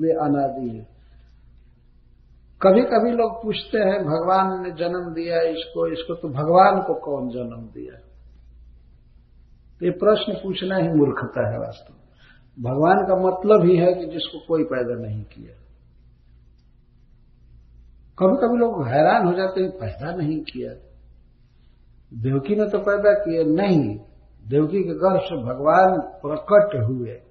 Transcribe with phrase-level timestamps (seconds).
[0.00, 0.84] वे अनादि है।
[2.62, 7.28] कभी कभी लोग पूछते हैं, भगवान ने जन्म दिया इसको इसको तो भगवान को कौन
[7.28, 7.98] जन्म दिया
[9.78, 12.00] तो ये प्रश्न पूछना ही मूर्खता है वास्तव में।
[12.60, 15.56] भगवान का मतलब ही है कि जिसको कोई पैदा नहीं किया।
[18.18, 20.72] कभी कभी लोग हैरान हो जाते हैं, पैदा नहीं किया।
[22.14, 23.42] देवकी ने तो पैदा किया?
[23.44, 23.98] नहीं।
[24.48, 27.29] देवकी के गर्भ से भगवान प्रकट हुए।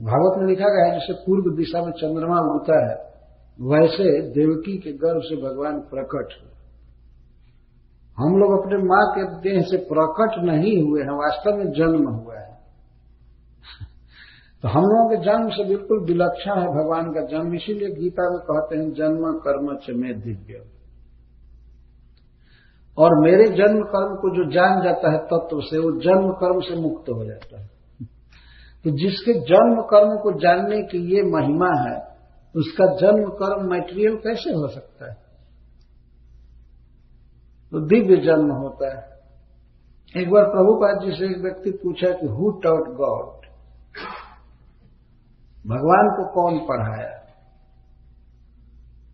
[0.00, 3.14] भागवत में लिखा गया है, जैसे पूर्व दिशा में चंद्रमा उगता है,
[3.60, 6.54] वैसे देवकी के गर्भ से भगवान प्रकट
[8.18, 12.38] हम लोग अपने माँ के देह से प्रकट नहीं हुए हैं, वास्तव में जन्म हुआ
[12.38, 12.58] है।
[14.62, 18.38] तो हम लोगों के जन्म से बिल्कुल विलक्षण है भगवान का जन्म, इसीलिए गीता में
[18.38, 20.62] कहते हैं, जन्म कर्म च में दिव्य।
[22.98, 26.80] और मेरे जन्म कर्म को जो जान जाता है तत्व से, वो जन्म कर्म से
[26.80, 27.73] मुक्त हो जाता है।
[28.84, 32.14] तो जिसके जन्म कर्म को जानने की ये महिमा है,
[32.56, 35.16] उसका जन्म कर्म मटेरियल कैसे हो सकता है?
[37.70, 39.14] तो दिव्य जन्म होता है।
[40.22, 43.44] एक बार प्रभुपाद जी से एक व्यक्ति पूछा कि हु टॉट गॉड
[45.66, 47.18] भगवान को कौन पढ़ाया?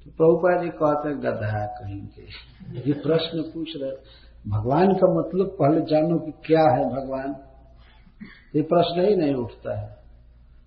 [0.04, 2.22] तो प्रभुपाद जी कहते हैं, गधा कहीं के।
[2.80, 3.90] ये प्रश्न पूछ रहे
[4.48, 7.49] भगवान का मतलब पहले जानो कि क्या है भगवान।
[8.56, 10.00] ये प्रश्न ही नहीं उठता है।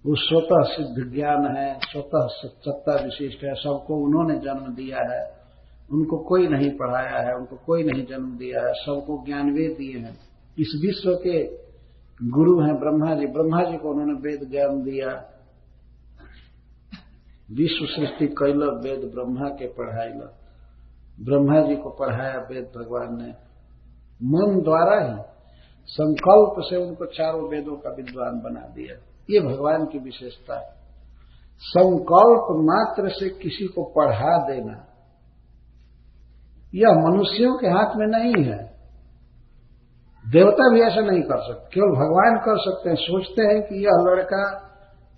[0.05, 5.43] वो स्वतः सिद्ध ज्ञान है, स्वतः सत्ता विशिष्ट है, सबको उन्होंने जन्म दिया है।
[5.91, 9.97] उनको कोई नहीं पढ़ाया है, उनको कोई नहीं जन्म दिया है, सबको ज्ञान वेद दिए
[9.97, 10.17] हैं।
[10.59, 11.63] इस विश्व के
[12.29, 15.07] गुरु हैं ब्रह्मा जी ब्रह्मा जी को उन्होंने वेद ज्ञान दिया।
[17.51, 20.09] विश्व सृष्टि कैल वेद ब्रह्मा के पढ़ाई
[21.23, 23.29] ब्रह्मा जी को पढ़ाया वेद भगवान ने।
[24.23, 25.32] मन द्वारा ही
[25.87, 28.95] संकल्प से उनको चारों वेदों का विद्वान बना दिया।
[29.29, 30.71] ये भगवान की विशेषता है।
[31.61, 34.75] संकल्प मात्र से किसी को पढ़ा देना,
[36.73, 38.61] यह मनुष्यों के हाथ में नहीं है।
[40.25, 44.03] देवता भी ऐसा नहीं कर सकते, केवल भगवान कर सकते हैं। सोचते हैं कि यह
[44.07, 44.43] लड़का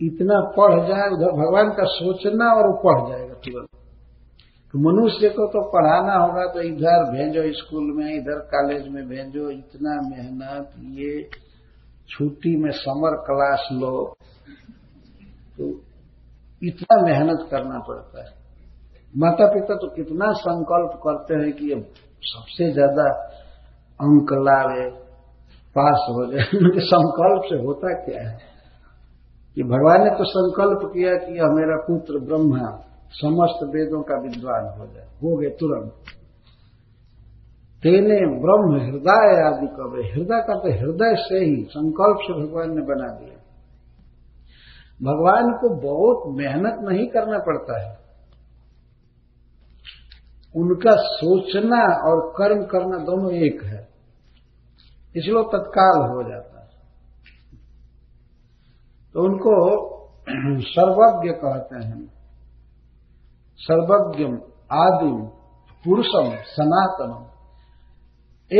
[0.02, 3.84] इतना पढ़ जाए, उधर भगवान का सोचना और वो पढ़ जाएगा तुरंत।
[4.78, 10.02] मनुष्य को तो पढ़ाना होगा तो इधर भेजो स्कूल में, इधर कॉलेज में भेजो, इतना
[10.09, 11.30] मेहनत, ये
[12.09, 14.16] छुट्टी में समर क्लास लो।
[15.58, 15.81] तो
[16.63, 18.31] इतना मेहनत करना पड़ता है।
[19.18, 23.09] माता पिता तो कितना संकल्प करते हैं कि सबसे ज़्यादा
[24.00, 24.90] अंक लावे,
[25.75, 26.44] पास हो जाए।
[26.80, 28.38] संकल्प से होता क्या है?
[29.56, 34.80] कि भगवान ने तो संकल्प किया कि यह मेरा पुत्र ब्रह्मा समस्त वेदों का विद्वान
[34.80, 35.92] हो जाए। हो गए तुरंत।
[37.84, 42.82] तेने ब्रह्म हृदय आदि कवे हृदय का तो हृदय से ही संकल्प से भगवान ने
[42.82, 43.36] बना दिया।
[45.04, 48.06] भगवान को बहुत मेहनत नहीं करना पड़ता है।
[50.56, 53.88] उनका सोचना और कर्म करना दोनों एक है।
[55.16, 56.70] इसलिए तत्काल हो जाता है।
[59.14, 59.96] तो उनको
[60.62, 62.15] सर्वज्ञ कहते हैं।
[63.58, 64.34] सर्वज्ञम
[64.72, 65.26] आदिम
[65.86, 67.26] पुरुषम सनातनम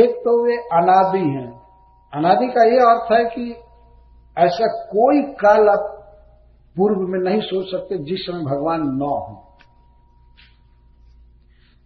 [0.00, 1.60] एक तो वे अनादि हैं।
[2.14, 3.52] अनादि का यह अर्थ है कि
[4.38, 5.92] ऐसा कोई काल आप
[6.76, 9.42] पूर्व में नहीं सोच सकते जिस समय भगवान न हो।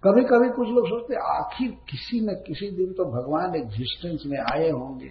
[0.05, 4.71] कभी कभी कुछ लोग सोचते आखिर किसी न किसी दिन तो भगवान एग्जिस्टेंस में आए
[4.71, 5.11] होंगे।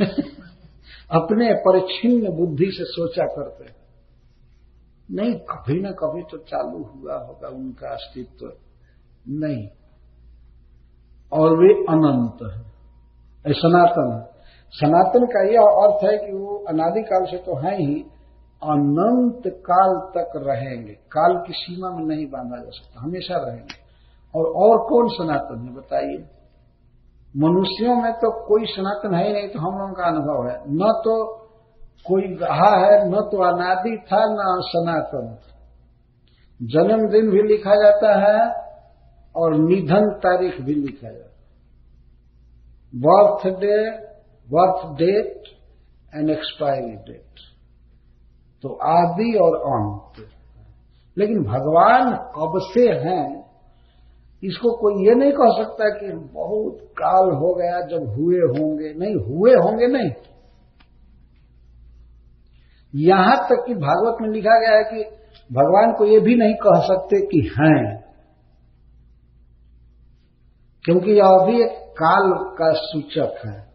[1.10, 3.77] अपने परिच्छिन्न बुद्धि से सोचा करते हैं।
[5.10, 8.52] नहीं, कभी ना कभी तो चालू हुआ होगा उनका अस्तित्व।
[9.28, 9.68] नहीं।
[11.32, 12.68] और वे अनंत है।
[13.52, 14.24] सनातन
[14.70, 17.94] सनातन का यह अर्थ है कि वो अनादिकाल से तो है ही,
[18.62, 23.88] अनंत काल तक रहेंगे। काल की सीमा में नहीं बांधा जा सकता, हमेशा रहेंगे।
[24.34, 26.28] और और कौन सनातन है, बताइए।
[27.36, 31.02] मनुष्यों में तो कोई सनातन है ही नहीं तो हम लोगों का अनुभव है। न
[31.04, 31.47] तो
[32.06, 35.54] कोई रहा है, न तो अनादि था, न सनातन था।
[36.62, 38.50] जन्मदिन भी लिखा जाता है
[39.36, 41.28] और निधन तारीख भी लिखा जाता है।
[42.94, 43.90] Birthday,
[44.48, 45.42] birth date
[46.14, 47.24] and expiry date
[48.62, 50.26] तो आदि और अंत।
[51.18, 53.44] लेकिन भगवान कब से हैं,
[54.44, 59.14] इसको कोई ये नहीं कह सकता कि बहुत काल हो गया, जब हुए होंगे। नहीं,
[59.14, 60.10] हुए होंगे नहीं।
[62.94, 65.16] यहाँ तक कि भागवत में लिखा गया है कि
[65.52, 68.04] भगवान को यह भी नहीं कह सकते कि हैं।
[70.84, 71.70] क्योंकि यह अभी एक
[72.02, 73.68] काल का सूचक है।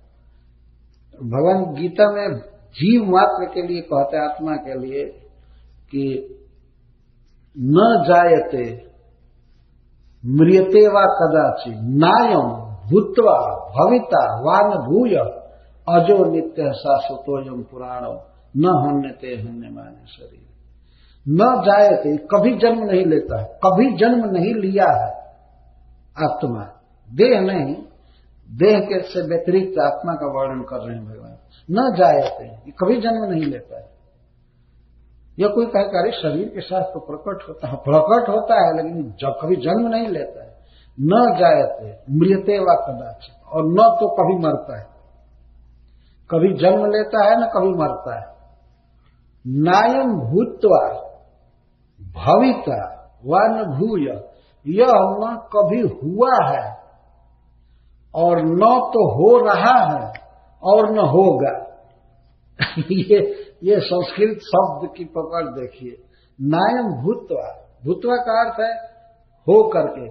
[1.24, 2.40] भगवान गीता में
[2.70, 5.06] जीव मात्र के लिए कहते आत्मा के लिए,
[5.92, 6.30] कि
[7.60, 8.90] न जायते,
[10.26, 15.16] म्रियते व कदाचि नायम भूतवा, भविता वान भूय
[15.90, 20.44] अजो नित्य शाश्वतोयम पुराण न हन्यते हन्य माने शरीर।
[21.30, 25.12] न जायते, कभी जन्म नहीं लेता है, कभी जन्म नहीं लिया है
[26.24, 26.64] आत्मा।
[27.10, 27.76] देह नहीं,
[28.50, 31.38] देह के से व्यतिरिक्त आत्मा का वर्णन कर रहे हैं भगवान।
[31.72, 33.94] न जायते कभी जन्म नहीं लेता है।
[35.40, 39.40] यह कोई कहे शरीर के साथ तो प्रकट होता है। प्रकट होता है, लेकिन जब
[39.42, 40.54] कभी जन्म नहीं लेता है।
[41.02, 44.86] न जायते मृत्य व कदाचित, और न तो कभी मरता है।
[46.32, 48.33] कभी जन्म लेता है, न कभी मरता है।
[49.48, 51.10] नायम भूतवा
[52.02, 54.04] भविता व न भूय।
[54.68, 56.78] यह न कभी हुआ है
[58.16, 60.14] और न तो हो रहा है
[60.64, 61.76] और न होगा।
[62.92, 66.04] ये ये संस्कृत शब्द की पकड़ देखिए।
[66.42, 68.86] नायम भूतवा भूतवा का अर्थ है
[69.40, 70.06] हो करके।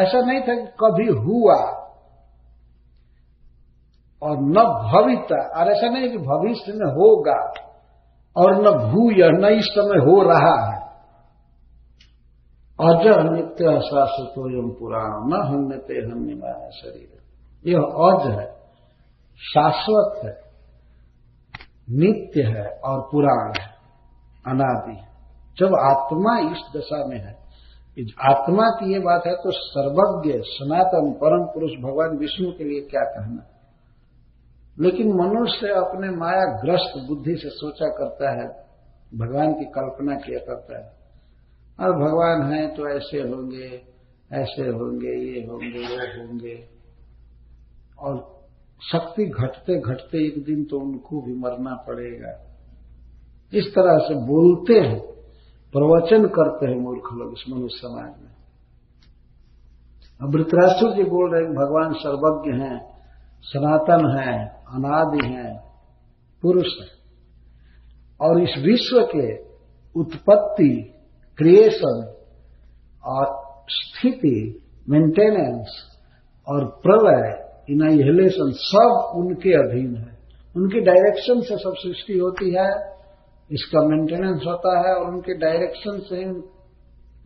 [0.00, 1.56] ऐसा नहीं था कि कभी हुआ
[4.22, 4.54] और न
[4.92, 7.69] भविता। और ऐसा नहीं कि भविष्य में होगा।
[8.36, 10.78] और न भूय न इस समय हो रहा है।
[12.78, 17.18] अज नित्य शाश्वतोयम पुराण, न हन्य माया शरीर।
[17.64, 18.46] यह अज है,
[19.40, 20.40] शाश्वत है,
[21.90, 23.68] नित्य है और पुराण है,
[24.46, 24.98] अनादि
[25.58, 27.40] जब आत्मा इस दशा में है
[28.22, 33.02] आत्मा की ये बात है तो सर्वज्ञ, सनातन, परम पुरुष, भगवान, विष्णु के लिए क्या
[33.02, 33.42] कहना
[34.78, 38.48] लेकिन मनुष्य अपने माया ग्रस्त बुद्धि से सोचा करता है,
[39.18, 41.00] भगवान की कल्पना किया करता है।
[41.80, 43.90] और भगवान है तो ऐसे होंगे
[44.32, 46.68] ऐसे होंगे, ये होंगे, वो होंगे।
[47.98, 48.40] और
[48.92, 52.46] शक्ति घटते घटते एक दिन तो उनको भी मरना पड़ेगा।
[53.54, 55.00] इस तरह से बोलते हैं,
[55.72, 58.30] प्रवचन करते हैं मूर्ख लोग इस मनुष्य समाज में।
[60.22, 63.00] अब वृतराष्ट्र जी बोल रहे हैं, भगवान सर्वज्ञ हैं,
[63.42, 65.60] सनातन हैं अनादि हैं,
[66.42, 67.00] पुरुष है।
[68.20, 69.50] और इस विश्व के
[70.00, 70.94] उत्पत्ति,
[71.38, 72.14] क्रिएशन
[73.04, 75.98] और स्थिति मेंटेनेंस
[76.48, 80.18] और प्रलय इनाइलेशन सब उनके अधीन है।
[80.56, 83.00] उनकी डायरेक्शन से सब सृष्टि होती है,
[83.50, 86.24] इसका मेंटेनेंस होता है और उनके डायरेक्शन से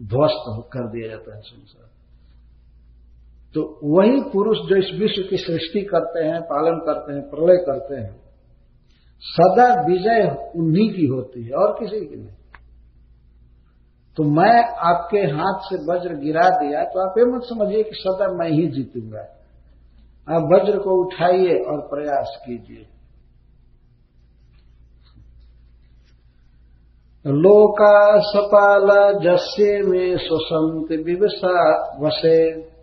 [0.04, 1.93] ध्वस्त कर दिया जाता है संसार।
[3.54, 8.00] तो वही पुरुष जो इस विश्व की सृष्टि करते हैं, पालन करते हैं, प्रलय करते
[8.00, 8.24] हैं,
[9.22, 12.36] सदा विजय उन्हीं की होती है और किसी की नहीं।
[14.16, 14.56] तो मैं
[14.88, 18.66] आपके हाथ से वज्र गिरा दिया तो आप ये मत समझिए कि सदा मैं ही
[18.66, 19.22] जीतूँगा।
[20.28, 22.84] आप वज्र को उठाइए और प्रयास कीजिए।
[27.26, 28.88] लोका सपाल
[29.22, 31.56] जस्य में स्वसंत विवसा
[32.00, 32.73] वसे।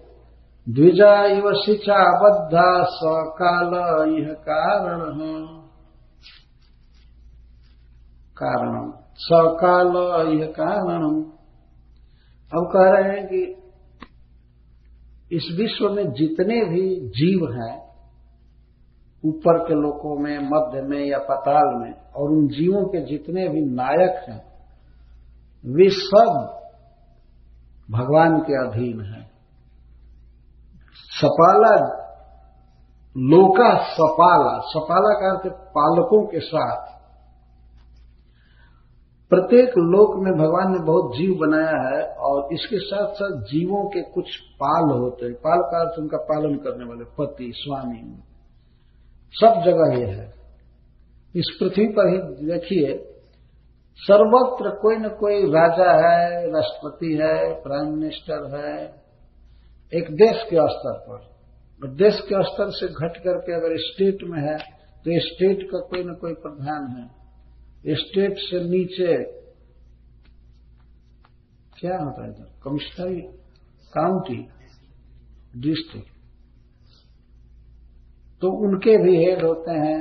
[0.69, 3.73] द्विजा इव शिचा बद्धा सकाल
[4.09, 5.35] यह कारण।
[8.37, 9.95] कारण। सकाल
[10.39, 11.23] यह कारण।
[12.57, 13.55] अब कह रहे हैं कि
[15.35, 17.81] इस विश्व में जितने भी जीव हैं,
[19.25, 23.61] ऊपर के लोकों में, मध्य में या पताल में, और उन जीवों के जितने भी
[23.61, 24.45] नायक हैं,
[25.65, 26.61] वे सब
[27.91, 29.30] भगवान के अधीन हैं।
[31.21, 31.75] सपाला
[33.17, 36.91] लोका सपाला सपाला का अर्थ पालकों के साथ।
[39.29, 44.01] प्रत्येक लोक में भगवान ने बहुत जीव बनाया है और इसके साथ साथ जीवों के
[44.01, 48.23] कुछ पाल होते हैं। पाल का अर्थ उनका पालन करने वाले पति, स्वामी,
[49.33, 50.33] सब जगह ये है।
[51.35, 53.15] इस पृथ्वी पर ही देखिए,
[53.97, 59.00] सर्वत्र कोई न कोई राजा है, राष्ट्रपति है, प्राइम मिनिस्टर है
[59.91, 64.57] एक देश के स्तर पर। देश के स्तर से घट करके अगर स्टेट में है
[65.05, 69.15] तो स्टेट का कोई न कोई प्रधान है। स्टेट से नीचे
[71.79, 72.49] क्या होता है इधर?
[72.63, 73.21] कमिश्नरी
[73.93, 74.37] काउंटी
[75.61, 76.09] डिस्ट्रिक्ट
[78.41, 79.99] तो उनके भी हेड होते हैं,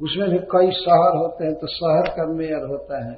[0.00, 3.16] उसमें भी कई शहर होते हैं तो शहर का मेयर होता है।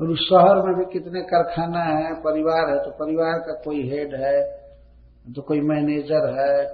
[0.00, 4.14] और उस शहर में भी कितने कारखाना है, परिवार है तो परिवार का कोई हेड
[4.14, 4.66] है
[5.34, 6.64] तो कोई मैनेजर है,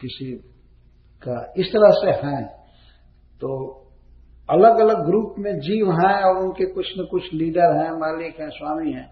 [0.00, 0.32] किसी
[1.22, 2.44] का, इस तरह से है।
[3.40, 3.48] तो
[4.50, 8.48] अलग अलग ग्रुप में जीव हैं और उनके कुछ न कुछ लीडर हैं, मालिक हैं,
[8.48, 9.06] स्वामी हैं।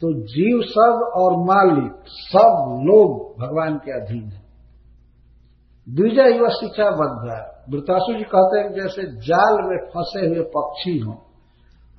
[0.00, 4.42] तो जीव सब और मालिक, सब लोग भगवान के अधीन है।
[5.88, 7.40] द्विजा युवा शिक्षा है।
[7.70, 11.14] वृतासु जी कहते हैं जैसे जाल में फंसे हुए पक्षी हों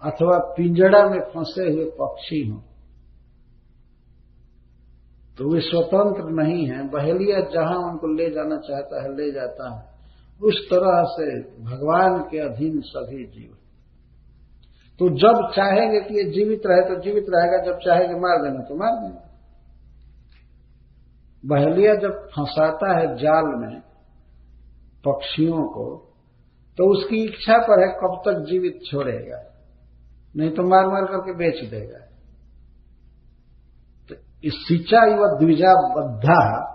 [0.01, 2.60] अथवा पिंजड़ा में फंसे हुए पक्षी हों।
[5.38, 9.81] तो वे स्वतंत्र नहीं है। बहेलिया जहाँ उनको ले जाना चाहता है, ले जाता है।
[10.41, 11.27] उस तरह से
[11.63, 13.58] भगवान के अधीन सभी जीव
[15.00, 18.75] तो जब चाहेंगे कि ये जीवित रहे तो जीवित रहेगा। जब चाहेंगे मार देना तो
[18.75, 19.22] मार देना।
[21.43, 23.79] बहेलिया जब फंसाता है जाल में
[25.03, 25.86] पक्षियों को
[26.77, 29.39] तो उसकी इच्छा पर है कब तक जीवित छोड़ेगा।
[30.38, 32.06] नहीं तो मार मार करके बेच देगा।
[34.10, 36.68] तो इस सिंचा व द्विजा बद्धा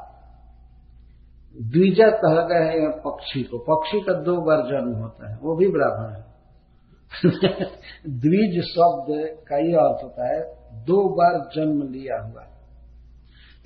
[1.62, 5.68] द्विजा कह गए हैं पक्षी को। पक्षी का दो बार जन्म होता है, वो भी
[5.68, 6.26] ब्राह्मण है।
[8.08, 10.40] द्विज शब्द का यह अर्थ होता है,
[10.84, 12.46] दो बार जन्म लिया हुआ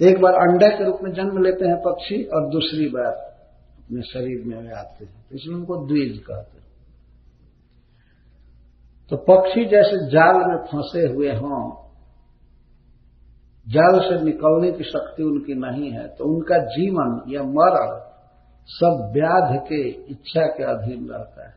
[0.02, 4.44] एक बार अंडे के रूप में जन्म लेते हैं पक्षी और दूसरी बार अपने शरीर
[4.46, 6.59] में आते हैं। तो इसलिए उनको द्विज कहते हैं।
[9.10, 11.60] तो पक्षी जैसे जाल में फंसे हुए हों,
[13.66, 17.98] जाल से निकलने की शक्ति उनकी नहीं है तो उनका जीवन या मरण
[18.68, 19.80] सब व्याध के
[20.12, 21.54] इच्छा के अधीन रहता है।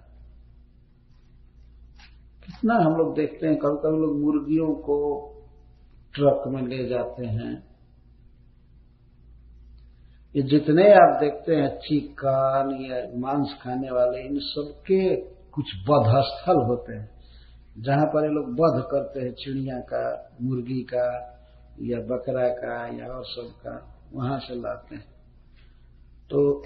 [2.45, 4.97] कितना हम लोग देखते हैं कभी कभी लोग मुर्गियों को
[6.13, 7.53] ट्रक में ले जाते हैं।
[10.35, 15.15] ये जितने आप देखते हैं, चिकन या मांस खाने वाले, इन सबके
[15.51, 17.09] कुछ बधस्थल होते हैं।
[17.79, 21.29] जहाँ पर ये लोग वध करते हैं, चिड़िया का, मुर्गी का,
[21.81, 25.05] या बकरा का, या और सब का, वहाँ से लाते हैं।
[26.29, 26.63] तो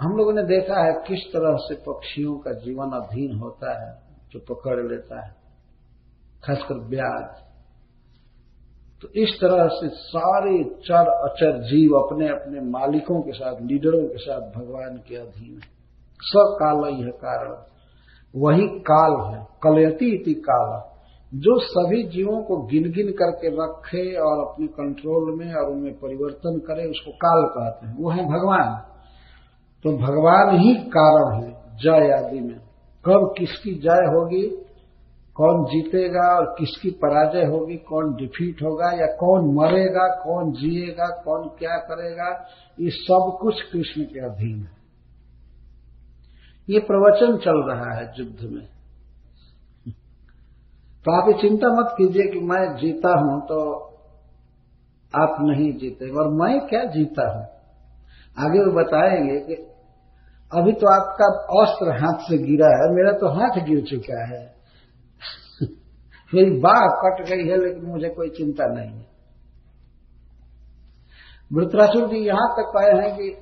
[0.00, 4.54] हम लोगों ने देखा है किस तरह से पक्षियों का जीवन अधीन होता है, जो
[4.54, 5.34] पकड़ लेता है,
[6.44, 7.48] खासकर ब्याज।
[9.02, 14.18] तो इस तरह से सारे चर अचर जीव अपने अपने मालिकों के साथ, लीडरों के
[14.18, 15.78] साथ भगवान के अधीन है।
[16.20, 17.77] सकाल यह कारण।
[18.36, 20.82] वही काल है, कलयती इति काल।
[21.34, 26.58] जो सभी जीवों को गिन गिन करके रखे और अपने कंट्रोल में और उनमें परिवर्तन
[26.58, 28.82] करे, उसको काल कहते हैं। वो है भगवान।
[29.84, 32.60] तो भगवान ही कारण है, जय आदि में।
[33.04, 34.64] कब किसकी जय होगी,
[35.34, 41.48] कौन जीतेगा और किसकी पराजय होगी, कौन डिफीट होगा या कौन मरेगा, कौन जिएगा, कौन
[41.58, 42.46] क्या करेगा,
[42.80, 44.77] ये सब कुछ कृष्ण के अधीन है।
[46.70, 48.68] ये प्रवचन चल रहा है युद्ध में।
[51.04, 53.84] तो आप ये चिंता मत कीजिए कि मैं जीता हूँ तो
[55.16, 57.44] आप नहीं जीते। और मैं क्या जीता हूँ?
[58.38, 59.54] आगे वो बताएँगे कि
[60.52, 61.26] अभी तो आपका
[61.62, 64.54] अस्त्र हाथ से गिरा है, मेरा तो हाथ गिर चुका है।
[66.34, 69.06] मेरी बाह कट गई है, लेकिन मुझे कोई चिंता नहीं है।
[71.52, 73.36] वृत्रासुर जी यहाँ तक कहे हैं कि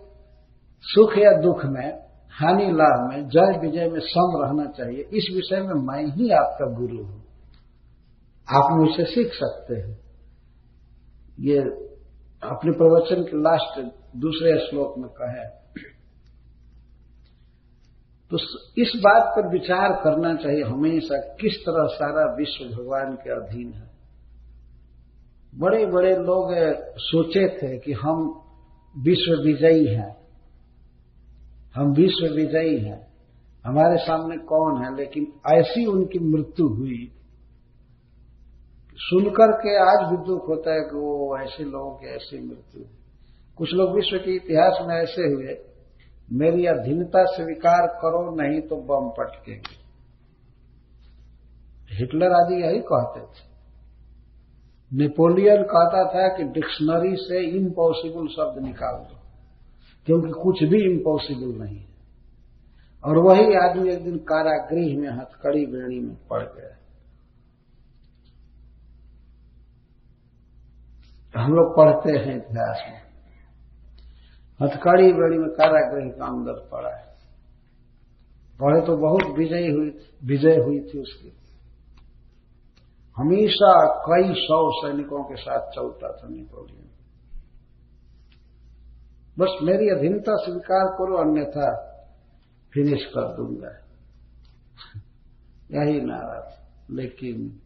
[0.83, 2.05] सुख या दुख में
[2.40, 6.66] हानि लाभ में, जय विजय में सम रहना चाहिए। इस विषय में मैं ही आपका
[6.73, 7.23] गुरु हूँ।
[8.50, 9.99] आप मुझसे सीख सकते हैं।
[11.40, 11.59] ये
[12.43, 13.81] अपने प्रवचन के लास्ट
[14.16, 15.66] दूसरे श्लोक में कहे।
[18.31, 18.37] तो
[18.83, 23.90] इस बात पर विचार करना चाहिए हमेशा किस तरह सारा विश्व भगवान के अधीन है।
[25.55, 26.55] बड़े बड़े लोग
[26.99, 28.43] सोचे थे कि हम
[28.99, 30.15] विश्व विजयी हैं।
[31.76, 33.06] हम विश्व विजयी हैं।
[33.66, 34.97] हमारे सामने कौन है?
[34.97, 37.12] लेकिन ऐसी उनकी मृत्यु हुई।
[38.95, 42.83] सुनकर के आज भी दुख होता है कि वो ऐसे लोगों की ऐसी मृत्यु
[43.56, 45.59] कुछ लोग विश्व के इतिहास में ऐसे हुए,
[46.33, 49.87] मेरी अधीनता स्वीकार करो, नहीं तो बम पटकेंगे।
[51.95, 53.56] हिटलर आदि यही कहते थे।
[54.97, 59.15] नेपोलियन कहता था कि डिक्शनरी से इम्पॉसिबल शब्द निकाल दो।
[60.06, 61.96] क्योंकि कुछ भी इम्पॉसिबल नहीं है।
[63.04, 66.76] और वही आदमी एक दिन कारागृह में हथकड़ी बेड़ी में पड़ गया।
[71.40, 73.06] हम लोग पढ़ते हैं इतिहास में।
[74.62, 77.06] हथकड़ी बेड़ी में कारागृह का अंदर पड़ा है।
[78.60, 79.90] पढ़े तो बहुत विजय हुई
[80.25, 81.32] विजय हुई थी उसकी।
[83.16, 86.86] हमेशा कई सौ सैनिकों के साथ चलता था नेपोलियन।
[89.38, 91.87] बस मेरी अधीनता स्वीकार करो, अन्यथा
[92.75, 93.69] फिनिश कर दूँगा।
[95.71, 96.52] यही नारा
[96.90, 97.61] लेकिन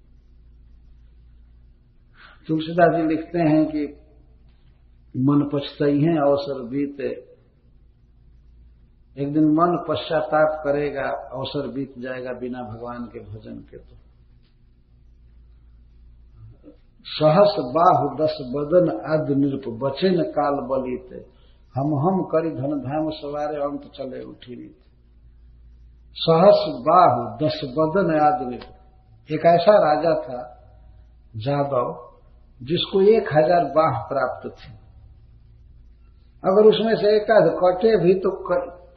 [2.49, 3.97] तुलसीदास जी लिखते हैं कि
[5.17, 7.31] मन पछताई है, अवसर बीते।
[9.23, 13.97] एक दिन मन पश्चाताप करेगा, अवसर बीत जाएगा बिना भगवान के भजन के तो।
[17.05, 21.27] सहस बाहु दस बदन आदि निरूप बचे न काल बलित।
[21.77, 24.77] हम हम करी धन धाम सवारे अंत चले उठी
[26.17, 28.57] सहस, बाहु, दस बदन आदि
[29.35, 30.41] एक ऐसा राजा था,
[31.37, 32.07] जादव,
[32.62, 34.73] जिसको एक हज़ार बाह प्राप्त थी।
[36.45, 38.31] अगर उसमें से एक आध कटे भी तो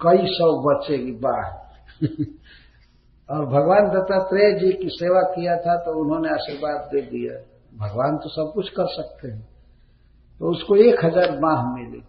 [0.01, 1.43] कई सौ बचेगी बाह।
[3.29, 7.33] और भगवान दत्तात्रेय जी की सेवा किया था तो उन्होंने आशीर्वाद दे दिया।
[7.87, 9.47] भगवान तो सब कुछ कर सकते हैं।
[10.39, 12.03] तो उसको एक हज़ार बाह मिली।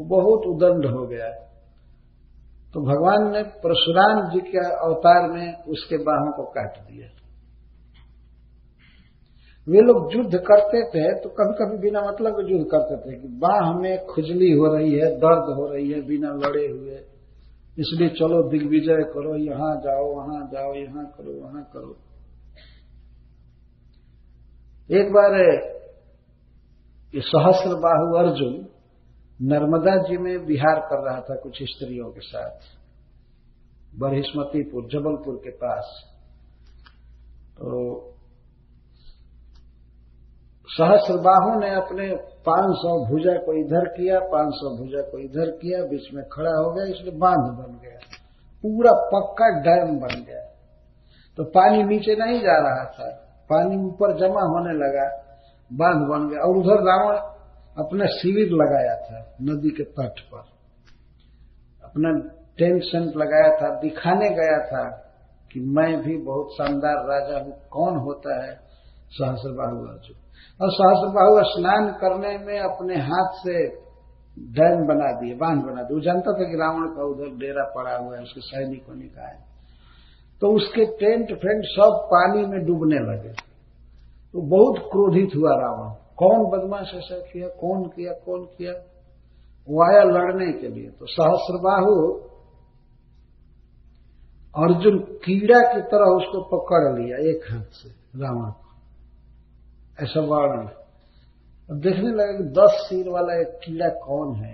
[0.00, 1.26] तो बहुत उदंड हो गया।
[2.74, 7.08] तो भगवान ने परशुराम जी के अवतार में उसके बाहों को काट दिया।
[9.66, 13.28] वे लोग युद्ध करते थे तो कभी कभी बिना मतलब के युद्ध करते थे कि
[13.38, 16.96] बाह में खुजली हो रही है, दर्द हो रही है, बिना लड़े हुए।
[17.78, 21.94] इसलिए चलो दिग्विजय करो, यहाँ जाओ, वहाँ जाओ, यहाँ करो, वहाँ करो।
[24.90, 25.40] एक बार
[27.14, 28.69] ये सहस्र बाहु अर्जुन
[29.42, 32.58] नर्मदा जी में विहार कर रहा था कुछ स्त्रियों के साथ।
[33.98, 36.04] बरहिस्मतीपुर जबलपुर के पास।
[37.52, 38.06] तो
[40.66, 46.24] सहस्रबाहु ने अपने 500 भुजा को इधर किया 500 भुजा को इधर किया, बीच में
[46.32, 47.98] खड़ा हो गया, इसलिए बाँध बन गया।
[48.62, 50.40] पूरा पक्का डैम बन गया।
[51.36, 53.10] तो पानी नीचे नहीं जा रहा था।
[53.52, 55.16] पानी ऊपर जमा होने लगा,
[55.72, 57.16] बाँध बन गया। और उधर रावण
[57.84, 60.44] अपना शिविर लगाया था। नदी के तट पर।
[61.84, 62.10] अपना
[62.58, 64.84] टेंट सेंट लगाया था, दिखाने गया था
[65.52, 68.54] कि मैं भी बहुत शानदार राजा हूँ, कौन होता है
[69.10, 70.18] सहस्रबाहु अर्जुन।
[70.60, 73.56] और सहस्रबाहु स्नान करने में अपने हाथ से
[74.38, 77.96] डैम बना दिए, बाँध बना दिए। वो जानता था कि रावण का उधर डेरा पड़ा
[77.96, 79.46] हुआ है, उसके सैनिकों ने कहा
[80.42, 83.32] तो उसके टेंट फ्रेंट सब पानी में डूबने लगे।
[84.32, 88.72] तो बहुत क्रोधित हुआ रावण। कौन बदमाश ऐसा किया, कौन किया कौन किया?
[89.70, 92.12] वो आया लड़ने के लिए। तो सहस्रबाहु
[94.56, 97.88] अर्जुन कीड़ा की तरह उसको पकड़ लिया एक हाथ से,
[98.20, 98.70] रावण को।
[100.04, 100.68] ऐसा वर्णन
[101.70, 104.52] अब देखने लगा कि दस सिर वाला एक कीड़ा कौन है?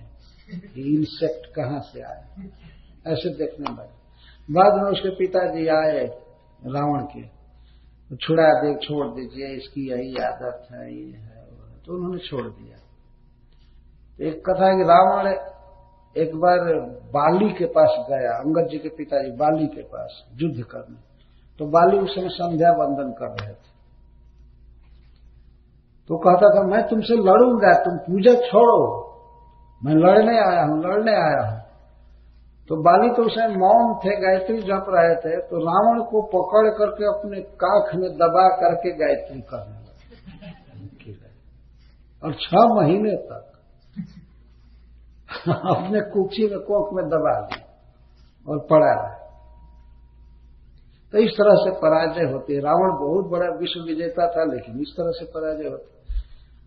[0.54, 2.24] ये इंसेक्ट कहाँ से आए
[3.06, 6.06] ऐसे देखने लगे। बाद में उसके पिताजी आए
[6.66, 7.36] रावण के।
[8.16, 11.46] छुड़ा दे, छोड़ दीजिए, इसकी यही आदत है, ये है।
[11.86, 12.85] तो उन्होंने छोड़ दिया।
[14.20, 15.34] एक कथा है कि रावण
[16.16, 16.58] एक बार
[17.14, 20.96] बाली के पास गया अंगद जी के पिताजी बाली के पास युद्ध करने।
[21.58, 23.76] तो बाली उस समय संध्या बंदन कर रहे थे।
[26.08, 28.80] तो कहता था मैं तुमसे लड़ूँगा तुम पूजा छोड़ो।
[29.84, 31.60] मैं लड़ने आया हूँ लड़ने आया हूँ।
[32.68, 37.04] तो बाली तो उसे मौन थे गायत्री जप रहे थे। तो रावण को पकड़ करके
[37.04, 41.12] अपने काख में दबा करके गायत्री करने लगे।
[42.24, 43.52] और छह महीने तक
[45.48, 47.62] अपने कुची में कोख में दबा ली
[48.48, 49.22] और पड़ा
[51.12, 54.94] तो इस तरह से पराजय होती है। रावण बहुत बड़ा विश्व विजेता था, लेकिन इस
[54.96, 55.96] तरह से पराजय होती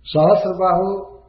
[0.05, 1.19] सहस्र बाहु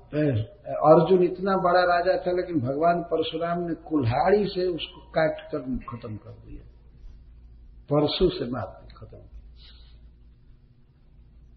[0.91, 6.17] अर्जुन इतना बड़ा राजा था, लेकिन भगवान परशुराम ने कुल्हाड़ी से उसको काट कर खत्म
[6.17, 6.67] कर दिया।
[7.93, 9.19] परशु से मार खत्म।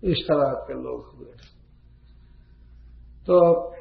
[0.04, 1.32] इस तरह के लोग हुए।
[3.22, 3.73] तो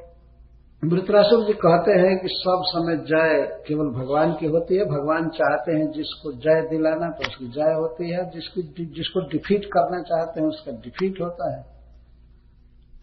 [0.82, 5.72] वृतरासुर जी कहते हैं कि सब समय जय केवल भगवान की होती है। भगवान चाहते
[5.72, 8.62] हैं जिसको जय दिलाना तो उसकी जय होती है। जिसको
[8.94, 11.62] जिसको डिफीट करना चाहते हैं, उसका डिफीट होता है।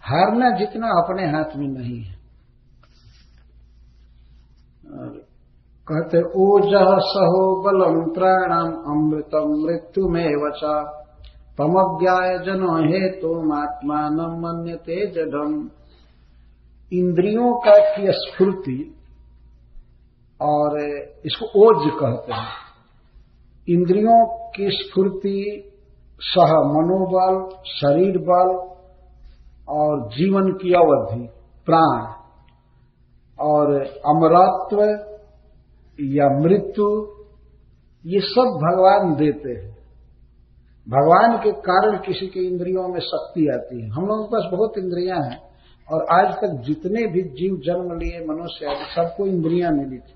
[0.02, 2.18] हारना जितना अपने हाथ में नहीं है।
[4.94, 5.10] और
[5.88, 10.78] कहते ओजह सहो बलम त्राणाम अमृतम मृत्यु में वचा
[11.58, 15.70] तमज्ञाय जन हेतु आत्मान मन्यते जडम
[16.94, 18.96] इंद्रियों का की स्फूर्ति
[20.42, 20.80] और
[21.26, 22.70] इसको ओज कहते हैं।
[23.70, 25.72] इंद्रियों की स्फूर्ति
[26.20, 28.70] सह मनोबल, शरीर बल
[29.70, 31.30] और जीवन की अवधि,
[31.66, 32.14] प्राण
[33.40, 34.82] और अमरत्व
[36.02, 37.08] या मृत्यु,
[38.06, 39.78] ये सब भगवान देते हैं।
[40.90, 44.74] भगवान के कारण किसी के इंद्रियों में शक्ति आती है। हम लोगों के पास बहुत
[44.78, 45.49] इंद्रियाँ हैं।
[45.92, 50.14] और आज तक जितने भी जीव जन्म लिए मनुष्य आदि सबको इंद्रियाँ मिली थी।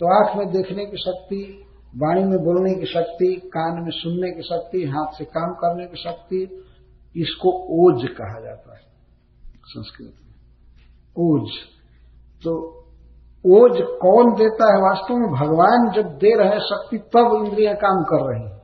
[0.00, 1.62] तो आँख में देखने की शक्ति,
[1.96, 5.96] वाणी में बोलने की शक्ति, कान में सुनने की शक्ति, हाथ से काम करने की
[5.96, 6.64] शक्ति,
[7.16, 8.80] इसको ओज कहा जाता है
[9.64, 10.34] संस्कृत में।
[11.18, 11.50] ओज।
[12.44, 12.76] तो
[13.46, 15.30] ओज कौन देता है वास्तव में?
[15.30, 18.56] भगवान जब दे रहे शक्ति, तब इंद्रियाँ काम कर रही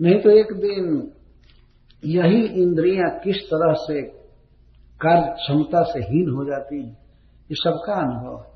[0.00, 1.12] नहीं तो एक दिन
[2.04, 4.21] यही इंद्रियाँ किस तरह से
[5.06, 6.88] कार्य क्षमता से हीन हो जाती है।
[7.42, 8.51] ये सबका अनुभव है।